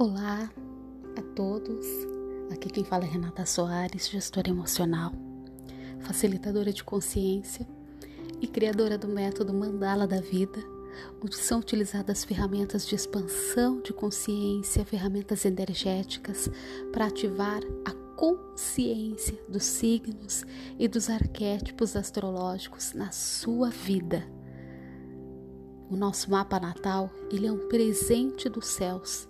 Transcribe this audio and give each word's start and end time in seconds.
Olá 0.00 0.50
a 1.14 1.20
todos. 1.36 1.84
Aqui 2.50 2.70
quem 2.70 2.82
fala 2.82 3.04
é 3.04 3.06
Renata 3.06 3.44
Soares, 3.44 4.08
gestora 4.08 4.48
emocional, 4.48 5.12
facilitadora 5.98 6.72
de 6.72 6.82
consciência 6.82 7.68
e 8.40 8.46
criadora 8.46 8.96
do 8.96 9.06
método 9.06 9.52
Mandala 9.52 10.06
da 10.06 10.18
Vida, 10.18 10.58
onde 11.22 11.36
são 11.36 11.60
utilizadas 11.60 12.24
ferramentas 12.24 12.86
de 12.86 12.94
expansão 12.94 13.82
de 13.82 13.92
consciência, 13.92 14.86
ferramentas 14.86 15.44
energéticas 15.44 16.48
para 16.90 17.04
ativar 17.04 17.60
a 17.84 17.92
consciência 18.16 19.38
dos 19.50 19.64
signos 19.64 20.46
e 20.78 20.88
dos 20.88 21.10
arquétipos 21.10 21.94
astrológicos 21.94 22.94
na 22.94 23.12
sua 23.12 23.68
vida. 23.68 24.26
O 25.90 25.94
nosso 25.94 26.30
mapa 26.30 26.58
natal, 26.58 27.10
ele 27.30 27.46
é 27.46 27.52
um 27.52 27.68
presente 27.68 28.48
dos 28.48 28.66
céus 28.66 29.28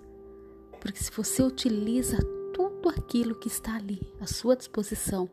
porque 0.81 1.01
se 1.01 1.11
você 1.11 1.43
utiliza 1.43 2.17
tudo 2.53 2.89
aquilo 2.89 3.35
que 3.35 3.47
está 3.47 3.75
ali 3.75 4.01
à 4.19 4.25
sua 4.25 4.55
disposição 4.55 5.29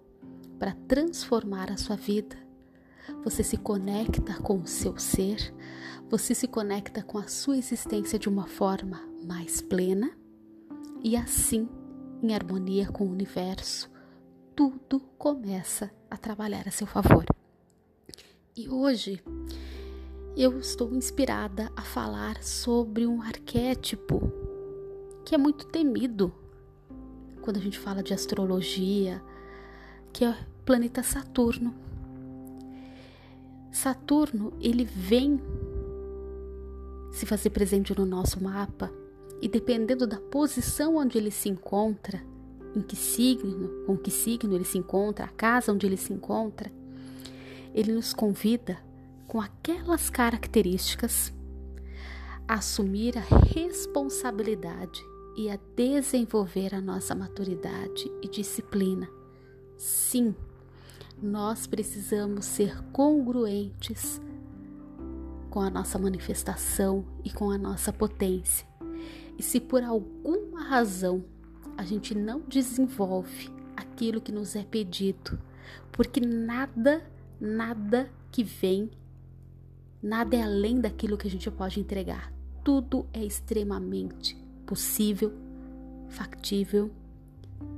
para 0.58 0.74
transformar 0.86 1.72
a 1.72 1.76
sua 1.78 1.96
vida, 1.96 2.36
você 3.24 3.42
se 3.42 3.56
conecta 3.56 4.34
com 4.42 4.58
o 4.58 4.66
seu 4.66 4.98
ser, 4.98 5.54
você 6.10 6.34
se 6.34 6.46
conecta 6.46 7.02
com 7.02 7.16
a 7.16 7.26
sua 7.26 7.56
existência 7.56 8.18
de 8.18 8.28
uma 8.28 8.46
forma 8.46 9.02
mais 9.24 9.62
plena 9.62 10.12
e 11.02 11.16
assim, 11.16 11.66
em 12.22 12.34
harmonia 12.34 12.88
com 12.88 13.04
o 13.04 13.10
universo, 13.10 13.90
tudo 14.54 15.00
começa 15.16 15.90
a 16.10 16.18
trabalhar 16.18 16.68
a 16.68 16.70
seu 16.70 16.86
favor. 16.86 17.24
E 18.54 18.68
hoje 18.68 19.22
eu 20.36 20.58
estou 20.58 20.92
inspirada 20.94 21.72
a 21.74 21.82
falar 21.82 22.42
sobre 22.42 23.06
um 23.06 23.22
arquétipo 23.22 24.47
que 25.28 25.34
é 25.34 25.38
muito 25.38 25.66
temido 25.66 26.32
quando 27.42 27.58
a 27.58 27.60
gente 27.60 27.78
fala 27.78 28.02
de 28.02 28.14
astrologia, 28.14 29.22
que 30.10 30.24
é 30.24 30.30
o 30.30 30.34
planeta 30.64 31.02
Saturno. 31.02 31.74
Saturno, 33.70 34.54
ele 34.58 34.84
vem 34.84 35.38
se 37.12 37.26
fazer 37.26 37.50
presente 37.50 37.94
no 37.94 38.06
nosso 38.06 38.42
mapa 38.42 38.90
e 39.42 39.48
dependendo 39.50 40.06
da 40.06 40.18
posição 40.18 40.96
onde 40.96 41.18
ele 41.18 41.30
se 41.30 41.50
encontra, 41.50 42.22
em 42.74 42.80
que 42.80 42.96
signo, 42.96 43.84
com 43.84 43.98
que 43.98 44.10
signo 44.10 44.54
ele 44.54 44.64
se 44.64 44.78
encontra, 44.78 45.26
a 45.26 45.28
casa 45.28 45.74
onde 45.74 45.84
ele 45.84 45.98
se 45.98 46.10
encontra, 46.10 46.72
ele 47.74 47.92
nos 47.92 48.14
convida 48.14 48.78
com 49.26 49.38
aquelas 49.42 50.08
características 50.08 51.34
a 52.48 52.54
assumir 52.54 53.18
a 53.18 53.20
responsabilidade 53.20 55.04
e 55.38 55.48
a 55.48 55.58
desenvolver 55.76 56.74
a 56.74 56.80
nossa 56.80 57.14
maturidade 57.14 58.10
e 58.20 58.26
disciplina. 58.26 59.08
Sim, 59.76 60.34
nós 61.22 61.64
precisamos 61.64 62.44
ser 62.44 62.82
congruentes 62.90 64.20
com 65.48 65.60
a 65.60 65.70
nossa 65.70 65.96
manifestação 65.96 67.04
e 67.24 67.30
com 67.30 67.52
a 67.52 67.56
nossa 67.56 67.92
potência. 67.92 68.66
E 69.38 69.42
se 69.44 69.60
por 69.60 69.84
alguma 69.84 70.64
razão 70.64 71.24
a 71.76 71.84
gente 71.84 72.16
não 72.16 72.40
desenvolve 72.40 73.48
aquilo 73.76 74.20
que 74.20 74.32
nos 74.32 74.56
é 74.56 74.64
pedido, 74.64 75.38
porque 75.92 76.20
nada, 76.20 77.08
nada 77.40 78.10
que 78.32 78.42
vem, 78.42 78.90
nada 80.02 80.34
é 80.34 80.42
além 80.42 80.80
daquilo 80.80 81.16
que 81.16 81.28
a 81.28 81.30
gente 81.30 81.48
pode 81.48 81.78
entregar. 81.78 82.32
Tudo 82.64 83.06
é 83.12 83.24
extremamente 83.24 84.47
possível, 84.68 85.32
factível, 86.10 86.90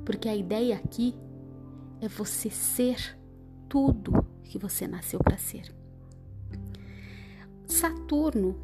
porque 0.05 0.27
a 0.27 0.35
ideia 0.35 0.75
aqui 0.75 1.15
é 2.01 2.07
você 2.09 2.49
ser 2.49 3.17
tudo 3.69 4.27
que 4.43 4.59
você 4.59 4.85
nasceu 4.89 5.19
para 5.19 5.37
ser. 5.37 5.73
Saturno, 7.65 8.57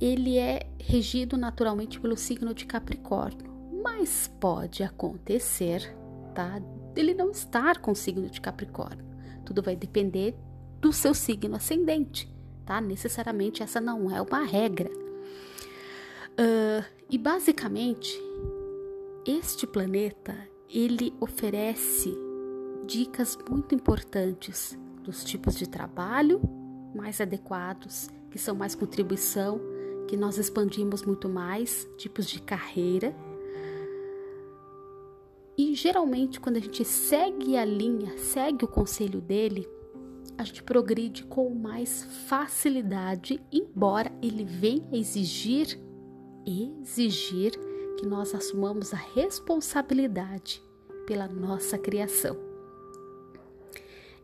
ele 0.00 0.38
é 0.38 0.70
regido 0.78 1.36
naturalmente 1.36 1.98
pelo 1.98 2.16
signo 2.16 2.54
de 2.54 2.64
Capricórnio, 2.64 3.50
mas 3.82 4.32
pode 4.38 4.84
acontecer, 4.84 5.96
tá? 6.32 6.62
Ele 6.94 7.12
não 7.12 7.32
estar 7.32 7.78
com 7.78 7.90
o 7.90 7.96
signo 7.96 8.30
de 8.30 8.40
Capricórnio. 8.40 9.04
Tudo 9.44 9.62
vai 9.62 9.74
depender 9.74 10.36
do 10.80 10.92
seu 10.92 11.12
signo 11.12 11.56
ascendente, 11.56 12.32
tá? 12.64 12.80
Necessariamente 12.80 13.64
essa 13.64 13.80
não 13.80 14.08
é 14.14 14.22
uma 14.22 14.44
regra. 14.44 14.88
Uh, 16.38 16.95
e 17.08 17.16
basicamente, 17.16 18.20
este 19.24 19.66
planeta 19.66 20.36
ele 20.68 21.14
oferece 21.20 22.12
dicas 22.84 23.38
muito 23.48 23.74
importantes 23.74 24.76
dos 25.04 25.22
tipos 25.22 25.54
de 25.54 25.68
trabalho 25.68 26.40
mais 26.94 27.20
adequados, 27.20 28.08
que 28.30 28.38
são 28.38 28.56
mais 28.56 28.74
contribuição, 28.74 29.60
que 30.08 30.16
nós 30.16 30.36
expandimos 30.36 31.02
muito 31.02 31.28
mais, 31.28 31.88
tipos 31.96 32.26
de 32.26 32.40
carreira. 32.40 33.14
E 35.56 35.74
geralmente, 35.74 36.40
quando 36.40 36.56
a 36.56 36.60
gente 36.60 36.84
segue 36.84 37.56
a 37.56 37.64
linha, 37.64 38.18
segue 38.18 38.64
o 38.64 38.68
conselho 38.68 39.20
dele, 39.20 39.68
a 40.36 40.42
gente 40.42 40.62
progride 40.62 41.24
com 41.24 41.54
mais 41.54 42.02
facilidade, 42.28 43.40
embora 43.52 44.10
ele 44.20 44.44
venha 44.44 44.88
exigir 44.92 45.85
exigir 46.46 47.52
que 47.98 48.06
nós 48.06 48.34
assumamos 48.34 48.94
a 48.94 48.96
responsabilidade 48.96 50.62
pela 51.06 51.26
nossa 51.26 51.76
criação. 51.76 52.36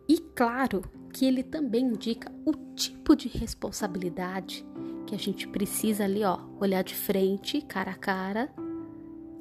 E 0.09 0.19
claro 0.35 0.83
que 1.13 1.25
ele 1.25 1.43
também 1.43 1.87
indica 1.87 2.31
o 2.45 2.53
tipo 2.75 3.15
de 3.17 3.29
responsabilidade 3.29 4.65
que 5.07 5.15
a 5.15 5.19
gente 5.19 5.47
precisa 5.49 6.05
ali, 6.05 6.25
ó, 6.25 6.39
olhar 6.61 6.83
de 6.83 6.95
frente, 6.95 7.61
cara 7.63 7.93
a 7.93 7.97
cara, 7.97 8.53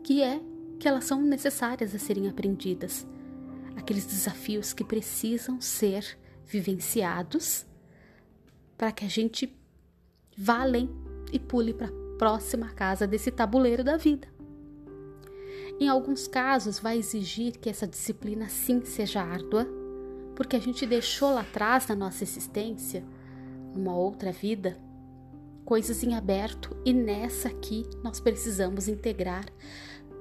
que 0.04 0.22
é 0.22 0.42
que 0.80 0.88
elas 0.88 1.06
são 1.06 1.22
necessárias 1.22 1.94
a 1.94 2.00
serem 2.00 2.28
aprendidas. 2.28 3.08
Aqueles 3.76 4.06
desafios 4.06 4.74
que 4.74 4.84
precisam 4.84 5.62
ser 5.62 6.18
vivenciados 6.46 7.66
para 8.78 8.92
que 8.92 9.06
a 9.06 9.08
gente 9.08 9.56
vá 10.38 10.62
além 10.62 10.90
e 11.32 11.40
pule 11.40 11.74
para 11.74 12.01
próxima 12.22 12.70
casa 12.70 13.08
desse 13.08 13.32
tabuleiro 13.32 13.84
da 13.84 13.98
vida. 13.98 14.28
Em 15.80 15.88
alguns 15.88 16.28
casos, 16.28 16.78
vai 16.78 17.00
exigir 17.00 17.58
que 17.58 17.68
essa 17.68 17.88
disciplina 17.88 18.48
sim 18.48 18.86
seja 18.86 19.24
árdua, 19.24 19.68
porque 20.36 20.56
a 20.56 20.60
gente 20.60 20.86
deixou 20.86 21.34
lá 21.34 21.42
atrás 21.42 21.88
na 21.88 21.96
nossa 21.96 22.24
existência, 22.24 23.04
numa 23.74 23.98
outra 23.98 24.32
vida, 24.32 24.78
coisas 25.66 26.04
em 26.04 26.14
aberto 26.14 26.78
e 26.86 26.94
nessa 26.94 27.48
aqui 27.48 27.90
nós 28.04 28.20
precisamos 28.20 28.88
integrar 28.88 29.46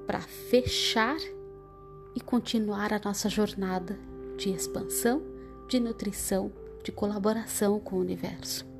para 0.07 0.21
fechar 0.21 1.19
e 2.15 2.19
continuar 2.19 2.93
a 2.93 3.01
nossa 3.05 3.29
jornada 3.29 3.95
de 4.39 4.49
expansão, 4.49 5.21
de 5.69 5.79
nutrição, 5.79 6.51
de 6.83 6.91
colaboração 6.91 7.79
com 7.79 7.97
o 7.97 7.99
universo. 7.99 8.70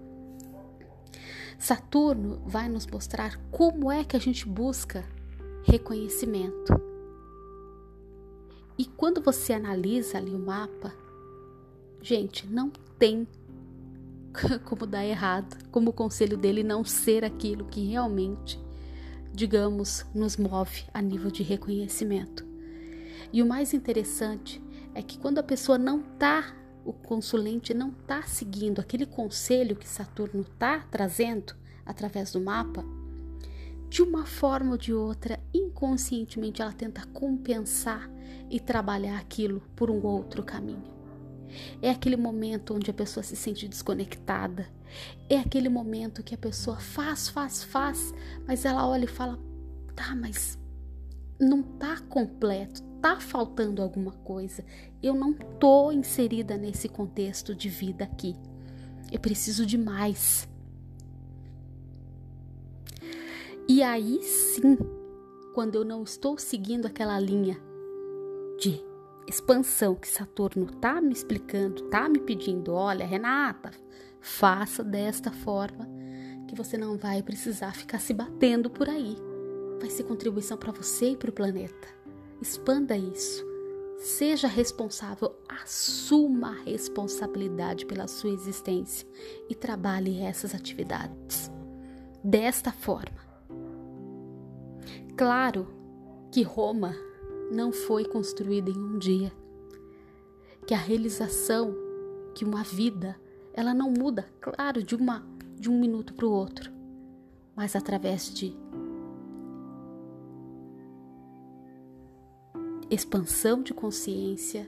Saturno 1.61 2.41
vai 2.43 2.67
nos 2.67 2.87
mostrar 2.87 3.39
como 3.51 3.91
é 3.91 4.03
que 4.03 4.17
a 4.17 4.19
gente 4.19 4.47
busca 4.47 5.05
reconhecimento. 5.61 6.73
E 8.75 8.85
quando 8.85 9.21
você 9.21 9.53
analisa 9.53 10.17
ali 10.17 10.31
o 10.31 10.39
mapa, 10.39 10.91
gente, 12.01 12.47
não 12.47 12.71
tem 12.97 13.27
como 14.65 14.87
dar 14.87 15.05
errado, 15.05 15.55
como 15.69 15.91
o 15.91 15.93
conselho 15.93 16.35
dele 16.35 16.63
não 16.63 16.83
ser 16.83 17.23
aquilo 17.23 17.65
que 17.65 17.85
realmente, 17.85 18.59
digamos, 19.31 20.03
nos 20.15 20.37
move 20.37 20.85
a 20.91 20.99
nível 20.99 21.29
de 21.29 21.43
reconhecimento. 21.43 22.43
E 23.31 23.39
o 23.39 23.45
mais 23.45 23.71
interessante 23.71 24.59
é 24.95 25.03
que 25.03 25.19
quando 25.19 25.37
a 25.37 25.43
pessoa 25.43 25.77
não 25.77 25.99
está 25.99 26.55
o 26.83 26.93
consulente 26.93 27.73
não 27.73 27.89
está 27.89 28.23
seguindo 28.23 28.79
aquele 28.79 29.05
conselho 29.05 29.75
que 29.75 29.87
Saturno 29.87 30.41
está 30.41 30.79
trazendo 30.89 31.55
através 31.85 32.31
do 32.31 32.41
mapa, 32.41 32.83
de 33.89 34.01
uma 34.01 34.25
forma 34.25 34.71
ou 34.71 34.77
de 34.77 34.93
outra, 34.93 35.39
inconscientemente 35.53 36.61
ela 36.61 36.71
tenta 36.71 37.05
compensar 37.07 38.09
e 38.49 38.59
trabalhar 38.59 39.17
aquilo 39.17 39.61
por 39.75 39.91
um 39.91 40.05
outro 40.05 40.43
caminho. 40.43 40.83
É 41.81 41.89
aquele 41.89 42.15
momento 42.15 42.73
onde 42.73 42.89
a 42.89 42.93
pessoa 42.93 43.23
se 43.23 43.35
sente 43.35 43.67
desconectada. 43.67 44.69
É 45.29 45.37
aquele 45.37 45.69
momento 45.69 46.23
que 46.23 46.35
a 46.35 46.37
pessoa 46.37 46.77
faz, 46.77 47.27
faz, 47.27 47.63
faz, 47.63 48.13
mas 48.47 48.65
ela 48.65 48.87
olha 48.87 49.05
e 49.05 49.07
fala: 49.07 49.37
tá, 49.95 50.15
mas 50.15 50.57
não 51.39 51.61
tá 51.61 51.99
completo, 52.07 52.81
tá 53.01 53.19
faltando 53.19 53.81
alguma 53.81 54.11
coisa. 54.11 54.63
Eu 55.01 55.13
não 55.13 55.33
tô 55.33 55.91
inserida 55.91 56.57
nesse 56.57 56.87
contexto 56.87 57.55
de 57.55 57.67
vida 57.67 58.03
aqui. 58.03 58.35
Eu 59.11 59.19
preciso 59.19 59.65
de 59.65 59.77
mais. 59.77 60.47
E 63.67 63.81
aí 63.81 64.21
sim 64.23 64.77
quando 65.53 65.75
eu 65.75 65.85
não 65.85 66.03
estou 66.03 66.37
seguindo 66.37 66.85
aquela 66.85 67.19
linha 67.19 67.61
de 68.57 68.83
expansão 69.27 69.95
que 69.95 70.07
Saturno 70.07 70.65
tá 70.65 71.01
me 71.01 71.13
explicando, 71.13 71.83
tá 71.89 72.07
me 72.07 72.19
pedindo, 72.19 72.73
olha, 72.73 73.05
Renata, 73.05 73.71
faça 74.19 74.83
desta 74.83 75.31
forma 75.31 75.87
que 76.47 76.55
você 76.55 76.77
não 76.77 76.97
vai 76.97 77.21
precisar 77.21 77.75
ficar 77.75 77.99
se 77.99 78.13
batendo 78.13 78.69
por 78.69 78.89
aí. 78.89 79.15
Vai 79.79 79.89
ser 79.89 80.03
contribuição 80.03 80.57
para 80.57 80.71
você 80.71 81.11
e 81.11 81.17
para 81.17 81.29
o 81.29 81.33
planeta. 81.33 81.87
Expanda 82.41 82.95
isso. 82.95 83.45
Seja 83.97 84.47
responsável, 84.47 85.35
assuma 85.47 86.49
a 86.49 86.63
responsabilidade 86.63 87.85
pela 87.85 88.07
sua 88.07 88.31
existência 88.31 89.07
e 89.49 89.55
trabalhe 89.55 90.19
essas 90.21 90.55
atividades 90.55 91.51
desta 92.23 92.71
forma. 92.71 93.30
Claro 95.21 95.67
que 96.31 96.41
Roma 96.41 96.95
não 97.51 97.71
foi 97.71 98.05
construída 98.05 98.71
em 98.71 98.75
um 98.75 98.97
dia, 98.97 99.31
que 100.65 100.73
a 100.73 100.77
realização, 100.77 101.75
que 102.33 102.43
uma 102.43 102.63
vida, 102.63 103.15
ela 103.53 103.71
não 103.71 103.91
muda, 103.91 104.27
claro, 104.41 104.81
de 104.81 104.95
uma 104.95 105.23
de 105.59 105.69
um 105.69 105.79
minuto 105.79 106.15
para 106.15 106.25
o 106.25 106.31
outro, 106.31 106.71
mas 107.55 107.75
através 107.75 108.33
de 108.33 108.57
expansão 112.89 113.61
de 113.61 113.75
consciência, 113.75 114.67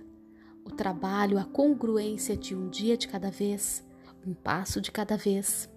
o 0.63 0.69
trabalho, 0.69 1.39
a 1.39 1.45
congruência 1.45 2.37
de 2.37 2.55
um 2.55 2.69
dia 2.69 2.95
de 2.95 3.07
cada 3.07 3.31
vez, 3.31 3.83
um 4.23 4.35
passo 4.35 4.79
de 4.79 4.91
cada 4.91 5.17
vez, 5.17 5.67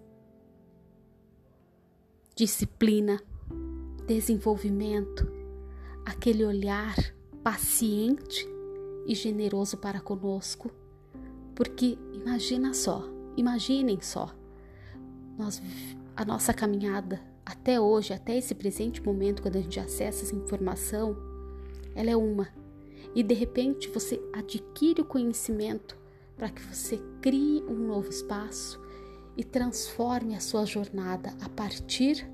disciplina, 2.34 3.18
desenvolvimento, 4.06 5.30
aquele 6.04 6.44
olhar 6.44 6.94
paciente 7.42 8.46
e 9.06 9.14
generoso 9.14 9.76
para 9.76 10.00
conosco, 10.00 10.70
porque 11.54 11.98
imagina 12.12 12.72
só, 12.72 13.04
imaginem 13.36 14.00
só, 14.00 14.34
nós, 15.36 15.60
a 16.14 16.24
nossa 16.24 16.54
caminhada 16.54 17.20
até 17.44 17.80
hoje, 17.80 18.12
até 18.12 18.36
esse 18.36 18.54
presente 18.54 19.02
momento, 19.02 19.42
quando 19.42 19.56
a 19.56 19.60
gente 19.60 19.78
acessa 19.78 20.24
essa 20.24 20.34
informação, 20.34 21.16
ela 21.94 22.10
é 22.10 22.16
uma. 22.16 22.48
E 23.14 23.22
de 23.22 23.34
repente 23.34 23.88
você 23.88 24.20
adquire 24.32 25.00
o 25.00 25.04
conhecimento 25.04 25.96
para 26.36 26.50
que 26.50 26.60
você 26.62 27.00
crie 27.22 27.62
um 27.62 27.86
novo 27.86 28.08
espaço 28.08 28.80
e 29.36 29.44
transforme 29.44 30.34
a 30.34 30.40
sua 30.40 30.64
jornada 30.64 31.34
a 31.40 31.48
partir 31.48 32.28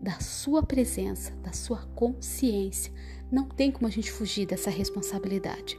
da 0.00 0.20
sua 0.20 0.62
presença, 0.62 1.32
da 1.36 1.52
sua 1.52 1.86
consciência. 1.94 2.92
Não 3.30 3.48
tem 3.48 3.70
como 3.70 3.86
a 3.86 3.90
gente 3.90 4.10
fugir 4.10 4.46
dessa 4.46 4.70
responsabilidade. 4.70 5.78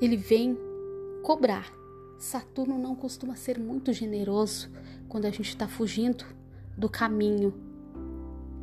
Ele 0.00 0.16
vem 0.16 0.56
cobrar. 1.22 1.72
Saturno 2.18 2.78
não 2.78 2.94
costuma 2.96 3.36
ser 3.36 3.58
muito 3.58 3.92
generoso 3.92 4.70
quando 5.08 5.26
a 5.26 5.30
gente 5.30 5.50
está 5.50 5.68
fugindo 5.68 6.24
do 6.76 6.88
caminho 6.88 7.54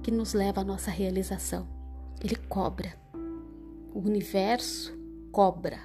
que 0.02 0.12
nos 0.12 0.34
leva 0.34 0.62
à 0.62 0.64
nossa 0.64 0.92
realização. 0.92 1.68
Ele 2.24 2.36
cobra. 2.36 2.98
O 3.94 4.00
universo 4.00 4.94
cobra. 5.32 5.80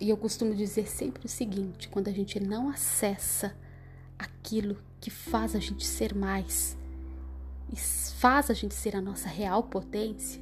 E 0.00 0.10
eu 0.10 0.16
costumo 0.16 0.54
dizer 0.54 0.86
sempre 0.86 1.26
o 1.26 1.28
seguinte: 1.28 1.88
quando 1.88 2.08
a 2.08 2.12
gente 2.12 2.38
não 2.38 2.68
acessa 2.68 3.56
aquilo 4.18 4.76
que 5.00 5.10
faz 5.10 5.54
a 5.54 5.60
gente 5.60 5.86
ser 5.86 6.14
mais 6.14 6.76
e 7.72 7.76
faz 7.76 8.50
a 8.50 8.54
gente 8.54 8.74
ser 8.74 8.94
a 8.94 9.00
nossa 9.00 9.28
real 9.28 9.62
potência, 9.64 10.40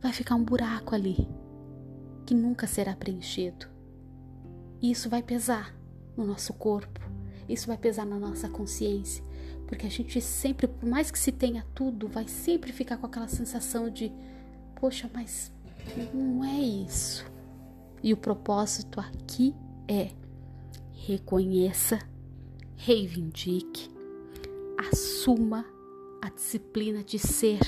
vai 0.00 0.12
ficar 0.12 0.34
um 0.34 0.44
buraco 0.44 0.94
ali 0.94 1.28
que 2.26 2.34
nunca 2.34 2.66
será 2.66 2.94
preenchido. 2.94 3.66
E 4.80 4.90
isso 4.90 5.08
vai 5.08 5.22
pesar 5.22 5.74
no 6.16 6.24
nosso 6.24 6.52
corpo, 6.52 7.00
isso 7.48 7.66
vai 7.66 7.76
pesar 7.76 8.06
na 8.06 8.18
nossa 8.18 8.48
consciência, 8.48 9.24
porque 9.66 9.86
a 9.86 9.90
gente 9.90 10.20
sempre, 10.20 10.66
por 10.66 10.88
mais 10.88 11.10
que 11.10 11.18
se 11.18 11.32
tenha 11.32 11.66
tudo, 11.74 12.08
vai 12.08 12.26
sempre 12.28 12.72
ficar 12.72 12.96
com 12.96 13.06
aquela 13.06 13.28
sensação 13.28 13.90
de, 13.90 14.12
poxa, 14.76 15.10
mas 15.12 15.52
não 16.14 16.44
é 16.44 16.58
isso. 16.58 17.24
E 18.02 18.12
o 18.12 18.16
propósito 18.16 19.00
aqui 19.00 19.54
é 19.86 20.10
reconheça, 21.10 21.98
reivindique, 22.76 23.90
assuma 24.78 25.66
a 26.22 26.30
disciplina 26.30 27.02
de 27.02 27.18
ser 27.18 27.58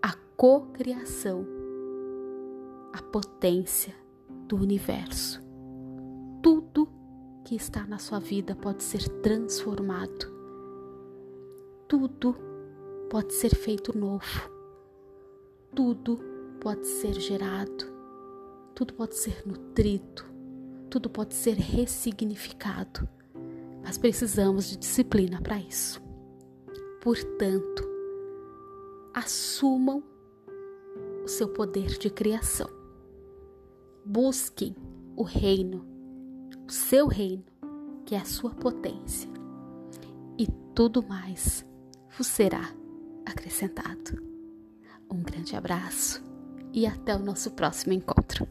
a 0.00 0.14
cocriação, 0.38 1.46
a 2.94 3.02
potência 3.02 3.94
do 4.46 4.56
universo. 4.56 5.42
Tudo 6.42 6.88
que 7.44 7.54
está 7.54 7.86
na 7.86 7.98
sua 7.98 8.18
vida 8.18 8.56
pode 8.56 8.82
ser 8.82 9.06
transformado. 9.20 10.32
Tudo 11.86 12.34
pode 13.10 13.34
ser 13.34 13.54
feito 13.54 13.96
novo. 13.96 14.50
Tudo 15.74 16.18
pode 16.58 16.86
ser 16.86 17.12
gerado 17.20 17.98
tudo 18.78 18.94
pode 18.94 19.16
ser 19.16 19.42
nutrido, 19.44 20.22
tudo 20.88 21.10
pode 21.10 21.34
ser 21.34 21.54
ressignificado, 21.54 23.08
mas 23.82 23.98
precisamos 23.98 24.68
de 24.68 24.76
disciplina 24.76 25.40
para 25.40 25.58
isso. 25.58 26.02
Portanto, 27.00 27.88
assumam 29.14 30.02
o 31.24 31.28
seu 31.28 31.48
poder 31.48 31.98
de 31.98 32.10
criação. 32.10 32.68
Busquem 34.04 34.74
o 35.16 35.22
reino, 35.22 35.84
o 36.66 36.72
seu 36.72 37.06
reino, 37.06 37.44
que 38.04 38.14
é 38.14 38.18
a 38.18 38.24
sua 38.24 38.50
potência, 38.50 39.28
e 40.38 40.46
tudo 40.74 41.02
mais 41.06 41.66
vos 42.16 42.26
será 42.26 42.74
acrescentado. 43.26 44.22
Um 45.10 45.22
grande 45.22 45.54
abraço 45.54 46.22
e 46.72 46.86
até 46.86 47.14
o 47.14 47.18
nosso 47.18 47.50
próximo 47.50 47.92
encontro. 47.92 48.46